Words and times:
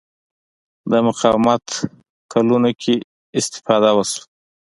د 0.91 0.93
مقاومت 1.07 1.65
کلونو 2.33 2.69
کې 2.81 2.95
استفاده 3.39 3.89
وشوه 3.95 4.23